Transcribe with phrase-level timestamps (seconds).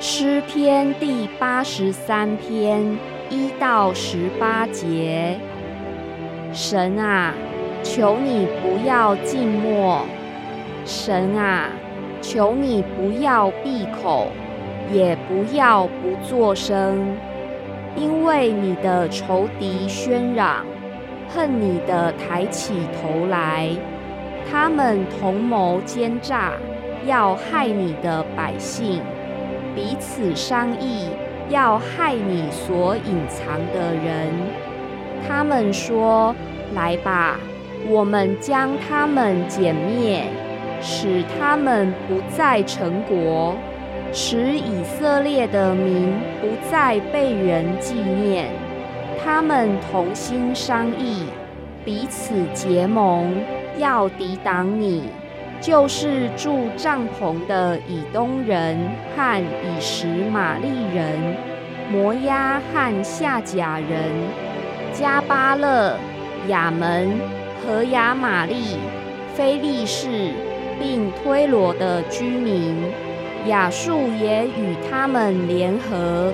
[0.00, 2.96] 诗篇第八十三篇
[3.30, 5.36] 一到十八节。
[6.52, 7.34] 神啊，
[7.82, 10.02] 求你不要静默；
[10.86, 11.70] 神啊，
[12.22, 14.28] 求你不要闭口，
[14.92, 17.16] 也不要不作声，
[17.96, 20.64] 因为你的仇敌喧嚷，
[21.28, 22.72] 恨你的抬起
[23.02, 23.68] 头来，
[24.48, 26.52] 他们同谋奸诈，
[27.04, 29.02] 要害你的百姓。
[29.78, 31.06] 彼此商议，
[31.50, 34.28] 要害你所隐藏的人。
[35.28, 36.34] 他们说
[36.74, 37.38] ：“来吧，
[37.88, 40.24] 我们将他们歼灭，
[40.82, 43.54] 使他们不再成国，
[44.12, 48.48] 使以色列的民不再被人纪念。”
[49.24, 51.26] 他们同心商议，
[51.84, 53.32] 彼此结盟，
[53.78, 55.04] 要抵挡你。
[55.60, 58.78] 就是住帐篷的以东人
[59.16, 61.36] 和以实玛利人、
[61.90, 64.12] 摩押和夏甲人、
[64.92, 65.96] 加巴勒、
[66.46, 67.12] 亚门
[67.60, 68.76] 和亚玛利、
[69.34, 70.32] 非利士，
[70.78, 72.76] 并推罗的居民。
[73.46, 76.32] 亚述也与他们联合，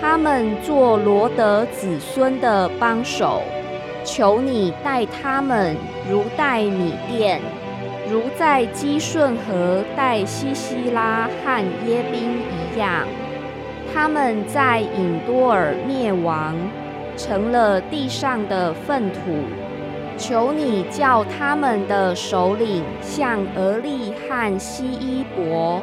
[0.00, 3.42] 他们做罗德子孙的帮手。
[4.04, 5.76] 求你待他们
[6.10, 7.40] 如待米店。
[8.10, 13.06] 如在基顺河带西西拉和耶宾一样，
[13.94, 16.56] 他们在隐多尔灭亡，
[17.16, 19.20] 成了地上的粪土。
[20.18, 25.80] 求你叫他们的首领像俄利和西伊伯，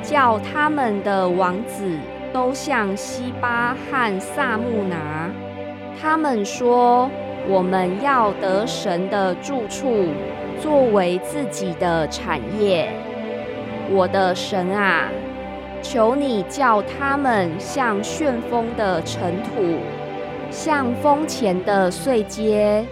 [0.00, 1.98] 叫他们的王子
[2.32, 5.28] 都像西巴和萨木拿。
[6.00, 7.10] 他们说
[7.48, 10.08] ：“我们要得神的住处。”
[10.62, 12.88] 作为自己的产业，
[13.90, 15.08] 我的神啊，
[15.82, 19.78] 求你叫他们像旋风的尘土，
[20.50, 22.84] 像风前的碎秸。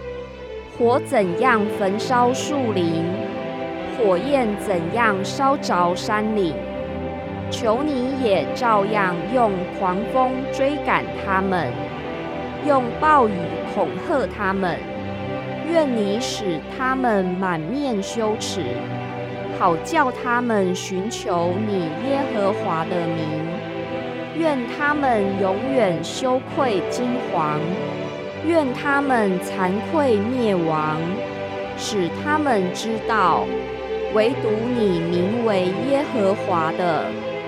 [0.77, 3.05] 火怎样焚烧树林，
[3.97, 6.53] 火焰怎样烧着山岭，
[7.49, 11.71] 求你也照样用狂风追赶他们，
[12.65, 13.33] 用暴雨
[13.73, 14.77] 恐吓他们。
[15.71, 18.61] 愿你使他们满面羞耻，
[19.57, 23.27] 好叫他们寻求你耶和华的名。
[24.37, 27.59] 愿他们永远羞愧惊惶，
[28.45, 30.97] 愿他们惭愧灭亡，
[31.77, 33.45] 使他们知道，
[34.13, 37.05] 唯独你名为耶和华的，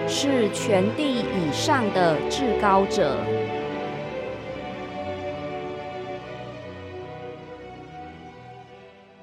[0.08, 3.18] 是全地以上的至高者。